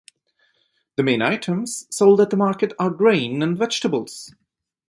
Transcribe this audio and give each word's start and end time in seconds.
The 0.95 1.03
main 1.03 1.21
items 1.21 1.85
sold 1.91 2.21
at 2.21 2.31
the 2.31 2.35
market 2.35 2.73
are 2.79 2.89
grain 2.89 3.43
and 3.43 3.55
vegetables. 3.55 4.33